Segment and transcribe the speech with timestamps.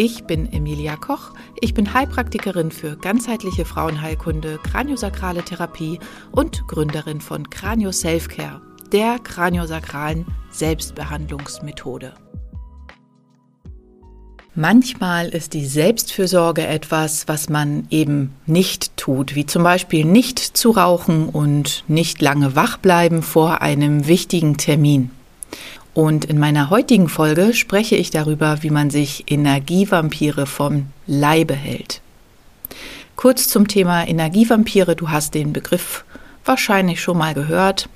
[0.00, 1.32] Ich bin Emilia Koch.
[1.60, 5.98] Ich bin Heilpraktikerin für ganzheitliche Frauenheilkunde, kraniosakrale Therapie
[6.30, 8.60] und Gründerin von Kranio Selfcare,
[8.92, 12.14] der kraniosakralen Selbstbehandlungsmethode.
[14.54, 20.70] Manchmal ist die Selbstfürsorge etwas, was man eben nicht tut, wie zum Beispiel nicht zu
[20.70, 25.10] rauchen und nicht lange wach bleiben vor einem wichtigen Termin.
[25.98, 32.02] Und in meiner heutigen Folge spreche ich darüber, wie man sich Energievampire vom Leibe hält.
[33.16, 34.94] Kurz zum Thema Energievampire.
[34.94, 36.04] Du hast den Begriff
[36.44, 37.88] wahrscheinlich schon mal gehört.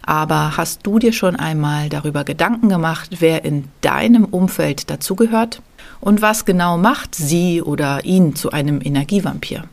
[0.00, 5.60] Aber hast du dir schon einmal darüber Gedanken gemacht, wer in deinem Umfeld dazugehört?
[6.00, 9.64] Und was genau macht sie oder ihn zu einem Energievampir?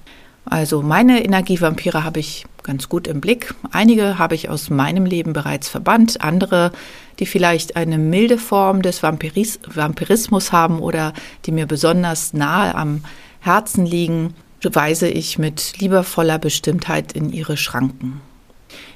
[0.43, 3.53] Also meine Energievampire habe ich ganz gut im Blick.
[3.71, 6.71] Einige habe ich aus meinem Leben bereits verbannt, andere,
[7.19, 11.13] die vielleicht eine milde Form des Vampiris Vampirismus haben oder
[11.45, 13.03] die mir besonders nahe am
[13.41, 18.21] Herzen liegen, weise ich mit liebevoller Bestimmtheit in ihre Schranken.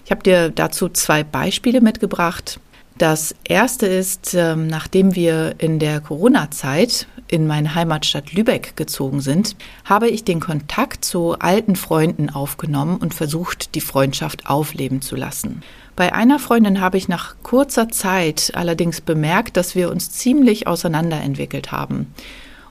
[0.06, 2.60] Ich habe dir dazu zwei Beispiele mitgebracht.
[2.98, 9.56] Das erste ist, ähm, nachdem wir in der Corona-Zeit in meine Heimatstadt Lübeck gezogen sind,
[9.84, 15.64] habe ich den Kontakt zu alten Freunden aufgenommen und versucht, die Freundschaft aufleben zu lassen.
[15.96, 21.72] Bei einer Freundin habe ich nach kurzer Zeit allerdings bemerkt, dass wir uns ziemlich auseinanderentwickelt
[21.72, 22.14] haben.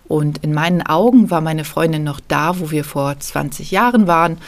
[0.06, 4.38] Und in meinen Augen war meine Freundin noch da, wo wir vor 20 Jahren waren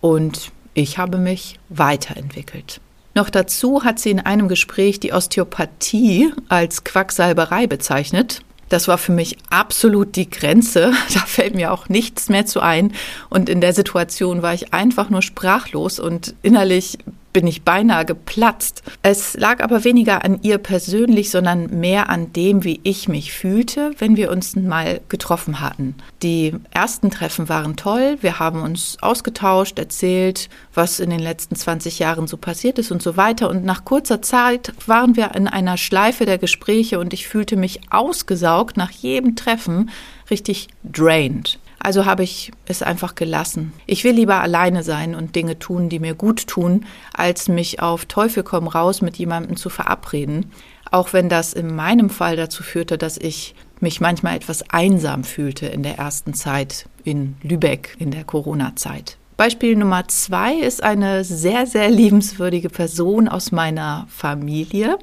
[0.00, 2.80] und ich habe mich weiterentwickelt.
[3.14, 8.40] Noch dazu hat sie in einem Gespräch die Osteopathie als Quacksalberei bezeichnet.
[8.68, 10.92] Das war für mich absolut die Grenze.
[11.14, 12.94] Da fällt mir auch nichts mehr zu ein.
[13.28, 16.98] Und in der Situation war ich einfach nur sprachlos und innerlich
[17.32, 18.82] bin ich beinahe geplatzt.
[19.02, 23.92] Es lag aber weniger an ihr persönlich, sondern mehr an dem, wie ich mich fühlte,
[23.98, 25.94] wenn wir uns mal getroffen hatten.
[26.22, 28.18] Die ersten Treffen waren toll.
[28.20, 33.02] Wir haben uns ausgetauscht, erzählt, was in den letzten 20 Jahren so passiert ist und
[33.02, 33.48] so weiter.
[33.48, 37.80] Und nach kurzer Zeit waren wir in einer Schleife der Gespräche und ich fühlte mich
[37.90, 39.90] ausgesaugt nach jedem Treffen,
[40.30, 41.58] richtig drained.
[41.82, 43.72] Also habe ich es einfach gelassen.
[43.86, 48.04] Ich will lieber alleine sein und Dinge tun, die mir gut tun, als mich auf
[48.04, 50.52] Teufel komm raus mit jemandem zu verabreden.
[50.92, 55.66] Auch wenn das in meinem Fall dazu führte, dass ich mich manchmal etwas einsam fühlte
[55.66, 59.18] in der ersten Zeit in Lübeck in der Corona-Zeit.
[59.36, 64.98] Beispiel Nummer zwei ist eine sehr, sehr liebenswürdige Person aus meiner Familie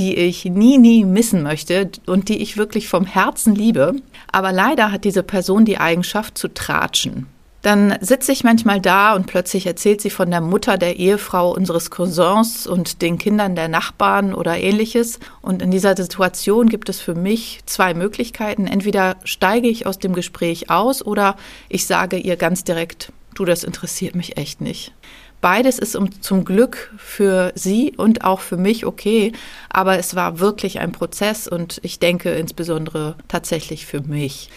[0.00, 3.96] die ich nie, nie missen möchte und die ich wirklich vom Herzen liebe.
[4.32, 7.26] Aber leider hat diese Person die Eigenschaft zu tratschen.
[7.60, 11.90] Dann sitze ich manchmal da und plötzlich erzählt sie von der Mutter der Ehefrau unseres
[11.90, 15.20] Cousins und den Kindern der Nachbarn oder ähnliches.
[15.42, 18.66] Und in dieser Situation gibt es für mich zwei Möglichkeiten.
[18.66, 21.36] Entweder steige ich aus dem Gespräch aus oder
[21.68, 24.94] ich sage ihr ganz direkt, du, das interessiert mich echt nicht.
[25.40, 29.32] Beides ist um, zum Glück für sie und auch für mich okay,
[29.70, 34.50] aber es war wirklich ein Prozess und ich denke insbesondere tatsächlich für mich.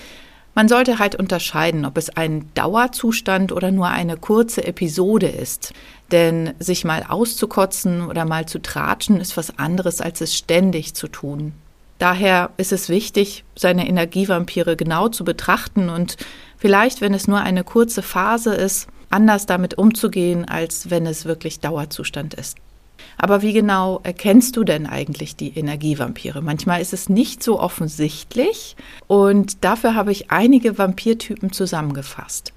[0.56, 5.74] Man sollte halt unterscheiden, ob es ein Dauerzustand oder nur eine kurze Episode ist.
[6.12, 11.08] Denn sich mal auszukotzen oder mal zu tratschen ist was anderes, als es ständig zu
[11.08, 11.54] tun.
[11.98, 16.18] Daher ist es wichtig, seine Energievampire genau zu betrachten und
[16.58, 21.60] vielleicht, wenn es nur eine kurze Phase ist, anders damit umzugehen, als wenn es wirklich
[21.60, 22.58] Dauerzustand ist.
[23.18, 26.42] Aber wie genau erkennst du denn eigentlich die Energievampire?
[26.42, 28.76] Manchmal ist es nicht so offensichtlich
[29.08, 32.54] und dafür habe ich einige Vampirtypen zusammengefasst.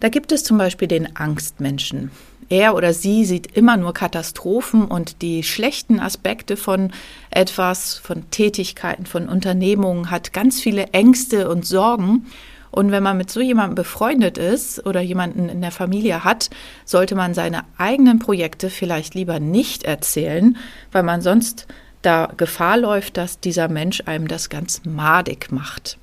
[0.00, 2.10] Da gibt es zum Beispiel den Angstmenschen.
[2.50, 6.92] Er oder sie sieht immer nur Katastrophen und die schlechten Aspekte von
[7.30, 12.26] etwas, von Tätigkeiten, von Unternehmungen, hat ganz viele Ängste und Sorgen
[12.70, 16.50] und wenn man mit so jemandem befreundet ist oder jemanden in der Familie hat,
[16.84, 20.56] sollte man seine eigenen Projekte vielleicht lieber nicht erzählen,
[20.92, 21.66] weil man sonst
[22.02, 25.98] da Gefahr läuft, dass dieser Mensch einem das ganz madig macht.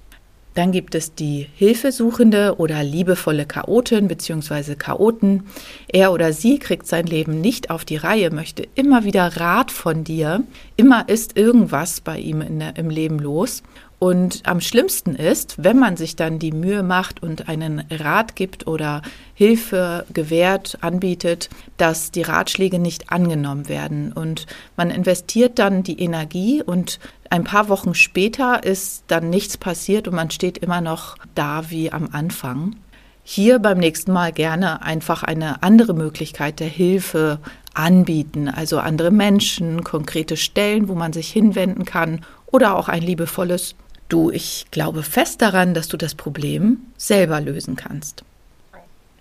[0.56, 4.76] Dann gibt es die Hilfesuchende oder liebevolle Chaotin bzw.
[4.76, 5.44] Chaoten.
[5.90, 10.06] Er oder sie kriegt sein Leben nicht auf die Reihe, möchte immer wieder Rat von
[10.06, 10.44] dir.
[10.78, 13.64] Immer ist irgendwas bei ihm der, im Leben los.
[13.98, 18.68] Und am schlimmsten ist, wenn man sich dann die Mühe macht und einen Rat gibt
[18.68, 19.02] oder
[19.34, 24.12] Hilfe gewährt, anbietet, dass die Ratschläge nicht angenommen werden.
[24.12, 27.00] Und man investiert dann die Energie und
[27.30, 31.92] ein paar Wochen später ist dann nichts passiert und man steht immer noch da wie
[31.92, 32.76] am Anfang.
[33.24, 37.40] Hier beim nächsten Mal gerne einfach eine andere Möglichkeit der Hilfe
[37.74, 43.76] anbieten, also andere Menschen, konkrete Stellen, wo man sich hinwenden kann oder auch ein liebevolles
[44.08, 48.24] Du, ich glaube fest daran, dass du das Problem selber lösen kannst.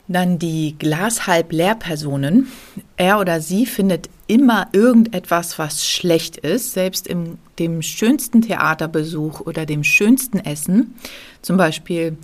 [0.07, 2.49] Dann die Glas halb leer Personen.
[2.97, 9.67] Er oder sie findet immer irgendetwas, was schlecht ist, selbst im dem schönsten Theaterbesuch oder
[9.67, 10.95] dem schönsten Essen.
[11.43, 12.17] Zum Beispiel,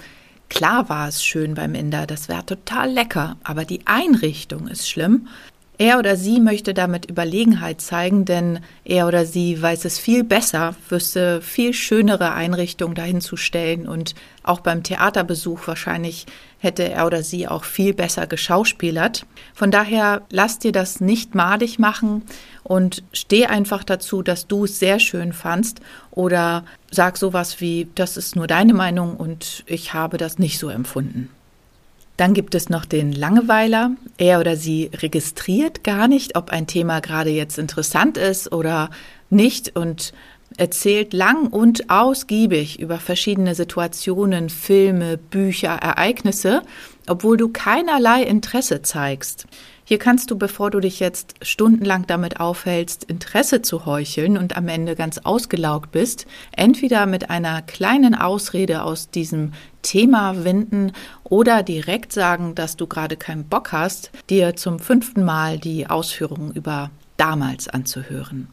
[0.48, 5.28] klar war es schön beim Inder, das wäre total lecker, aber die Einrichtung ist schlimm.
[5.80, 10.74] Er oder sie möchte damit Überlegenheit zeigen, denn er oder sie weiß es viel besser,
[10.90, 16.26] wüsste viel schönere Einrichtungen dahin zu stellen und auch beim Theaterbesuch wahrscheinlich
[16.58, 19.24] hätte er oder sie auch viel besser geschauspielert.
[19.54, 22.24] Von daher lass dir das nicht madig machen
[22.62, 25.80] und steh einfach dazu, dass du es sehr schön fandst
[26.10, 30.68] oder sag sowas wie, das ist nur deine Meinung und ich habe das nicht so
[30.68, 31.30] empfunden.
[32.20, 33.92] Dann gibt es noch den Langeweiler.
[34.18, 38.90] Er oder sie registriert gar nicht, ob ein Thema gerade jetzt interessant ist oder
[39.30, 40.12] nicht und
[40.58, 46.60] erzählt lang und ausgiebig über verschiedene Situationen, Filme, Bücher, Ereignisse,
[47.08, 49.46] obwohl du keinerlei Interesse zeigst.
[49.90, 54.68] Hier kannst du, bevor du dich jetzt stundenlang damit aufhältst, Interesse zu heucheln und am
[54.68, 59.52] Ende ganz ausgelaugt bist, entweder mit einer kleinen Ausrede aus diesem
[59.82, 60.92] Thema winden
[61.24, 66.52] oder direkt sagen, dass du gerade keinen Bock hast, dir zum fünften Mal die Ausführungen
[66.52, 68.46] über damals anzuhören.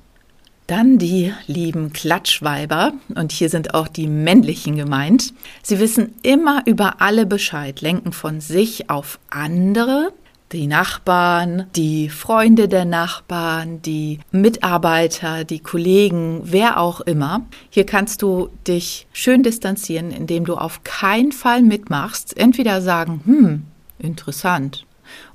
[0.66, 5.36] Dann die lieben Klatschweiber, und hier sind auch die männlichen gemeint.
[5.62, 10.12] Sie wissen immer über alle Bescheid, lenken von sich auf andere,
[10.52, 17.46] die Nachbarn, die Freunde der Nachbarn, die Mitarbeiter, die Kollegen, wer auch immer.
[17.70, 22.38] Hier kannst du dich schön distanzieren, indem du auf keinen Fall mitmachst.
[22.38, 23.64] Entweder sagen, hm,
[24.00, 24.86] interessant.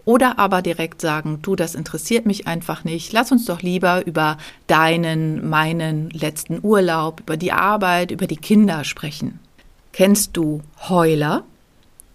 [0.05, 3.12] Oder aber direkt sagen, du, das interessiert mich einfach nicht.
[3.12, 4.37] Lass uns doch lieber über
[4.67, 9.38] deinen, meinen letzten Urlaub, über die Arbeit, über die Kinder sprechen.
[9.93, 11.44] Kennst du Heuler?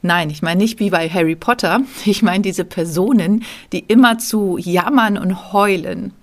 [0.08, 1.82] Nein, ich meine nicht wie bei Harry Potter.
[2.06, 3.44] Ich meine diese Personen,
[3.74, 6.14] die immer zu jammern und heulen.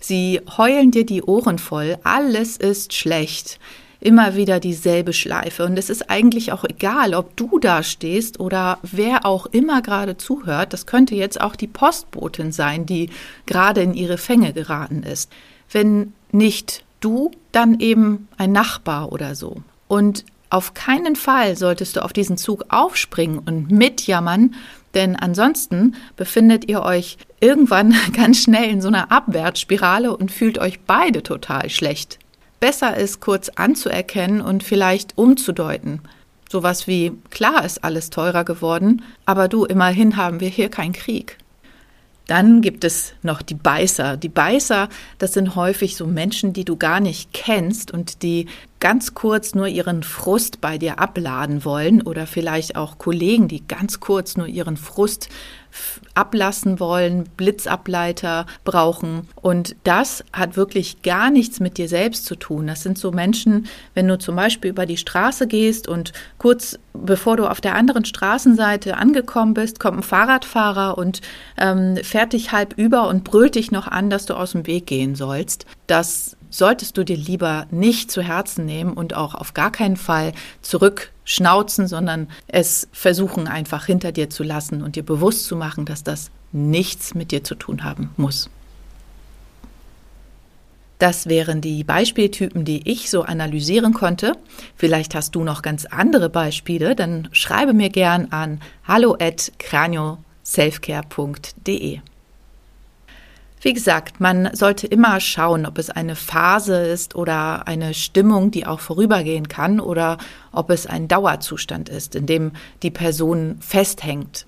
[0.00, 1.98] Sie heulen dir die Ohren voll.
[2.02, 3.60] Alles ist schlecht.
[4.00, 5.64] Immer wieder dieselbe Schleife.
[5.64, 10.16] Und es ist eigentlich auch egal, ob du da stehst oder wer auch immer gerade
[10.16, 10.72] zuhört.
[10.72, 13.08] Das könnte jetzt auch die Postbotin sein, die
[13.46, 15.30] gerade in ihre Fänge geraten ist.
[15.70, 19.62] Wenn nicht du, dann eben ein Nachbar oder so.
[19.86, 24.54] Und auf keinen Fall solltest du auf diesen Zug aufspringen und mitjammern,
[24.92, 30.80] denn ansonsten befindet ihr euch irgendwann ganz schnell in so einer Abwärtsspirale und fühlt euch
[30.80, 32.18] beide total schlecht.
[32.60, 36.02] Besser ist kurz anzuerkennen und vielleicht umzudeuten.
[36.50, 41.38] Sowas wie, klar ist alles teurer geworden, aber du, immerhin haben wir hier keinen Krieg.
[42.26, 44.16] Dann gibt es noch die Beißer.
[44.16, 44.88] Die Beißer,
[45.18, 48.46] das sind häufig so Menschen, die du gar nicht kennst und die
[48.82, 54.00] ganz kurz nur ihren Frust bei dir abladen wollen oder vielleicht auch Kollegen, die ganz
[54.00, 55.28] kurz nur ihren Frust
[56.14, 59.28] ablassen wollen, Blitzableiter brauchen.
[59.36, 62.66] Und das hat wirklich gar nichts mit dir selbst zu tun.
[62.66, 67.36] Das sind so Menschen, wenn du zum Beispiel über die Straße gehst und kurz bevor
[67.36, 71.20] du auf der anderen Straßenseite angekommen bist, kommt ein Fahrradfahrer und
[71.56, 74.86] ähm, fährt dich halb über und brüllt dich noch an, dass du aus dem Weg
[74.86, 75.66] gehen sollst.
[75.86, 80.32] Das solltest du dir lieber nicht zu Herzen nehmen und auch auf gar keinen Fall
[80.60, 86.04] zurückschnauzen, sondern es versuchen einfach hinter dir zu lassen und dir bewusst zu machen, dass
[86.04, 88.50] das nichts mit dir zu tun haben muss.
[90.98, 94.36] Das wären die Beispieltypen, die ich so analysieren konnte.
[94.76, 102.02] Vielleicht hast du noch ganz andere Beispiele, dann schreibe mir gern an hallo at cranioselfcare.de.
[103.64, 108.66] Wie gesagt, man sollte immer schauen, ob es eine Phase ist oder eine Stimmung, die
[108.66, 110.18] auch vorübergehen kann oder
[110.50, 112.50] ob es ein Dauerzustand ist, in dem
[112.82, 114.46] die Person festhängt.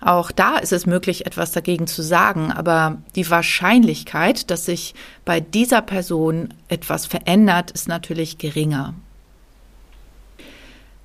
[0.00, 4.94] Auch da ist es möglich, etwas dagegen zu sagen, aber die Wahrscheinlichkeit, dass sich
[5.26, 8.94] bei dieser Person etwas verändert, ist natürlich geringer.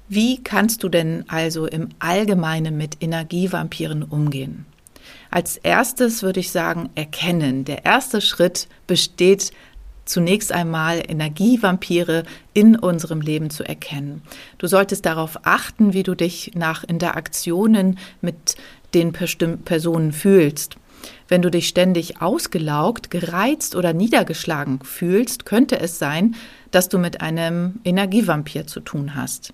[0.08, 4.66] Wie kannst du denn also im Allgemeinen mit Energievampiren umgehen?
[5.32, 7.64] Als erstes würde ich sagen, erkennen.
[7.64, 9.52] Der erste Schritt besteht
[10.04, 12.24] zunächst einmal Energievampire
[12.54, 14.24] in unserem Leben zu erkennen.
[14.58, 18.56] Du solltest darauf achten, wie du dich nach Interaktionen mit
[18.94, 20.76] den Personen fühlst.
[21.30, 26.36] Wenn du dich ständig ausgelaugt, gereizt oder niedergeschlagen fühlst, könnte es sein,
[26.72, 29.54] dass du mit einem Energievampir zu tun hast.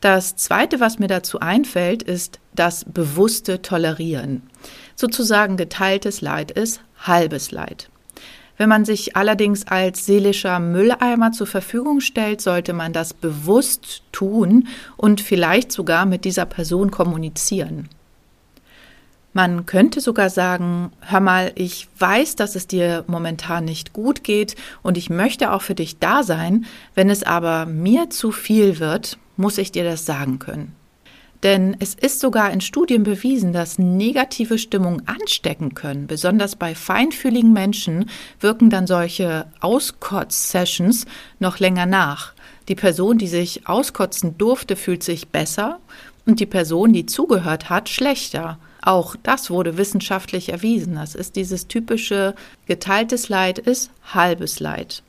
[0.00, 4.42] Das Zweite, was mir dazu einfällt, ist das bewusste Tolerieren.
[4.96, 7.90] Sozusagen geteiltes Leid ist halbes Leid.
[8.56, 14.68] Wenn man sich allerdings als seelischer Mülleimer zur Verfügung stellt, sollte man das bewusst tun
[14.96, 17.90] und vielleicht sogar mit dieser Person kommunizieren.
[19.34, 24.56] Man könnte sogar sagen, hör mal, ich weiß, dass es dir momentan nicht gut geht
[24.82, 26.64] und ich möchte auch für dich da sein.
[26.94, 30.74] Wenn es aber mir zu viel wird, muss ich dir das sagen können.
[31.46, 36.08] Denn es ist sogar in Studien bewiesen, dass negative Stimmungen anstecken können.
[36.08, 38.10] Besonders bei feinfühligen Menschen
[38.40, 41.06] wirken dann solche Auskotz-Sessions
[41.38, 42.32] noch länger nach.
[42.66, 45.78] Die Person, die sich auskotzen durfte, fühlt sich besser
[46.26, 48.58] und die Person, die zugehört hat, schlechter.
[48.82, 50.96] Auch das wurde wissenschaftlich erwiesen.
[50.96, 52.34] Das ist dieses typische
[52.66, 55.04] geteiltes Leid ist halbes Leid.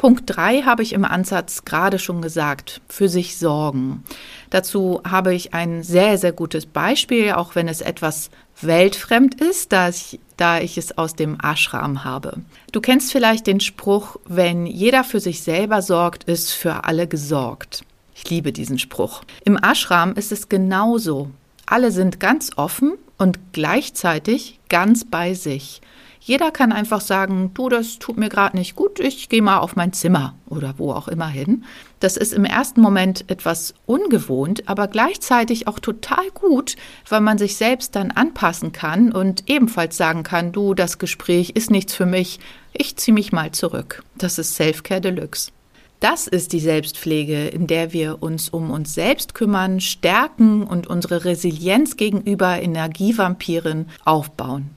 [0.00, 4.02] Punkt drei habe ich im Ansatz gerade schon gesagt, für sich sorgen.
[4.48, 8.30] Dazu habe ich ein sehr, sehr gutes Beispiel, auch wenn es etwas
[8.62, 12.38] weltfremd ist, da ich, da ich es aus dem Ashram habe.
[12.72, 17.84] Du kennst vielleicht den Spruch, wenn jeder für sich selber sorgt, ist für alle gesorgt.
[18.14, 19.20] Ich liebe diesen Spruch.
[19.44, 21.28] Im Ashram ist es genauso.
[21.66, 25.82] Alle sind ganz offen und gleichzeitig ganz bei sich.
[26.22, 29.74] Jeder kann einfach sagen, du, das tut mir gerade nicht gut, ich gehe mal auf
[29.74, 31.64] mein Zimmer oder wo auch immer hin.
[31.98, 36.76] Das ist im ersten Moment etwas ungewohnt, aber gleichzeitig auch total gut,
[37.08, 41.70] weil man sich selbst dann anpassen kann und ebenfalls sagen kann, du, das Gespräch ist
[41.70, 42.38] nichts für mich,
[42.74, 44.04] ich ziehe mich mal zurück.
[44.18, 45.52] Das ist Selfcare Deluxe.
[46.00, 51.24] Das ist die Selbstpflege, in der wir uns um uns selbst kümmern, stärken und unsere
[51.24, 54.70] Resilienz gegenüber Energievampiren aufbauen.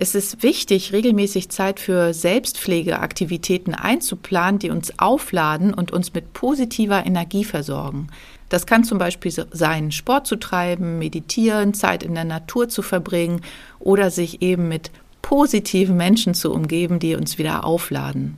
[0.00, 7.04] Es ist wichtig, regelmäßig Zeit für Selbstpflegeaktivitäten einzuplanen, die uns aufladen und uns mit positiver
[7.04, 8.06] Energie versorgen.
[8.48, 13.40] Das kann zum Beispiel sein, Sport zu treiben, meditieren, Zeit in der Natur zu verbringen
[13.80, 18.36] oder sich eben mit positiven Menschen zu umgeben, die uns wieder aufladen.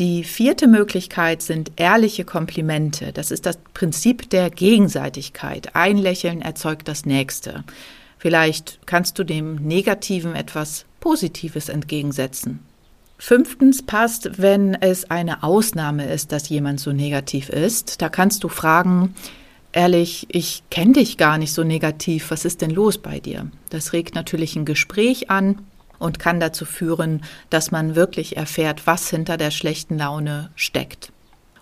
[0.00, 3.12] Die vierte Möglichkeit sind ehrliche Komplimente.
[3.12, 5.76] Das ist das Prinzip der Gegenseitigkeit.
[5.76, 7.62] Ein Lächeln erzeugt das nächste.
[8.18, 12.58] Vielleicht kannst du dem Negativen etwas Positives entgegensetzen.
[13.16, 18.02] Fünftens passt, wenn es eine Ausnahme ist, dass jemand so negativ ist.
[18.02, 19.14] Da kannst du fragen,
[19.70, 23.48] ehrlich, ich kenne dich gar nicht so negativ, was ist denn los bei dir?
[23.70, 25.60] Das regt natürlich ein Gespräch an
[26.00, 31.12] und kann dazu führen, dass man wirklich erfährt, was hinter der schlechten Laune steckt.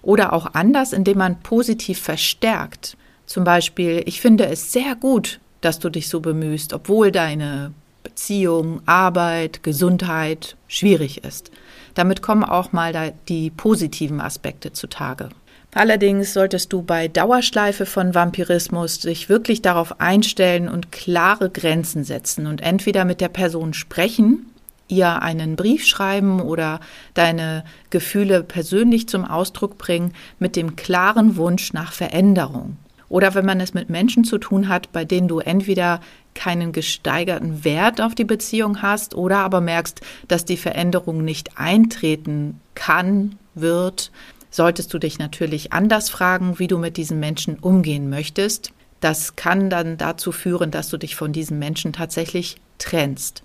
[0.01, 2.97] Oder auch anders, indem man positiv verstärkt.
[3.27, 7.75] Zum Beispiel, ich finde es sehr gut, dass du dich so bemühst, obwohl deine
[8.05, 11.51] Beziehung, Arbeit, Gesundheit schwierig ist.
[11.95, 15.31] Damit kommen auch mal die positiven Aspekte zutage.
[15.75, 22.47] Allerdings solltest du bei Dauerschleife von Vampirismus dich wirklich darauf einstellen und klare Grenzen setzen
[22.47, 24.47] und entweder mit der Person sprechen,
[24.87, 26.79] ihr einen Brief schreiben oder
[27.15, 32.77] deine Gefühle persönlich zum Ausdruck bringen mit dem klaren Wunsch nach Veränderung.
[33.14, 36.00] Oder wenn man es mit Menschen zu tun hat, bei denen du entweder
[36.35, 42.61] keinen gesteigerten Wert auf die Beziehung hast oder aber merkst, dass die Veränderung nicht eintreten
[42.75, 44.11] kann, wird,
[44.50, 48.73] solltest du dich natürlich anders fragen, wie du mit diesen Menschen umgehen möchtest.
[48.99, 53.44] Das kann dann dazu führen, dass du dich von diesen Menschen tatsächlich trennst.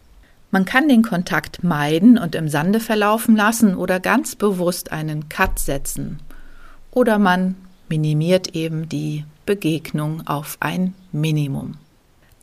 [0.49, 5.59] Man kann den Kontakt meiden und im Sande verlaufen lassen oder ganz bewusst einen Cut
[5.59, 6.19] setzen.
[6.89, 7.53] Oder man
[7.87, 11.77] minimiert eben die Begegnung auf ein Minimum.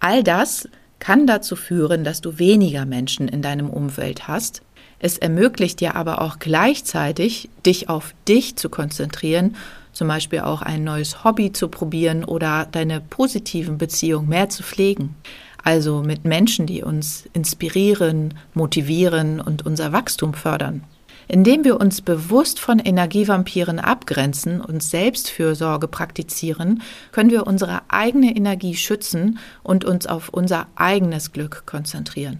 [0.00, 4.62] All das kann dazu führen, dass du weniger Menschen in deinem Umfeld hast,
[4.98, 9.54] es ermöglicht dir aber auch gleichzeitig, dich auf dich zu konzentrieren,
[9.92, 15.14] zum Beispiel auch ein neues Hobby zu probieren oder deine positiven Beziehungen mehr zu pflegen.
[15.62, 20.82] Also mit Menschen, die uns inspirieren, motivieren und unser Wachstum fördern.
[21.28, 28.76] Indem wir uns bewusst von Energievampiren abgrenzen und Selbstfürsorge praktizieren, können wir unsere eigene Energie
[28.76, 32.38] schützen und uns auf unser eigenes Glück konzentrieren.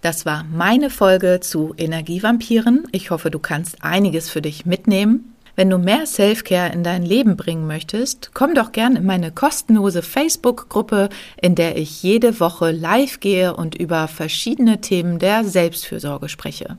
[0.00, 2.84] Das war meine Folge zu Energievampiren.
[2.92, 5.34] Ich hoffe, du kannst einiges für dich mitnehmen.
[5.56, 10.00] Wenn du mehr Selfcare in dein Leben bringen möchtest, komm doch gern in meine kostenlose
[10.00, 11.10] Facebook-Gruppe,
[11.42, 16.78] in der ich jede Woche live gehe und über verschiedene Themen der Selbstfürsorge spreche.